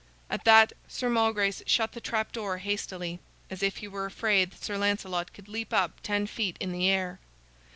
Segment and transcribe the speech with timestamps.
[0.31, 3.19] At that Sir Malgrace shut the trapdoor hastily,
[3.51, 6.89] as if he were afraid that Sir Lancelot could leap up ten feet in the
[6.89, 7.19] air.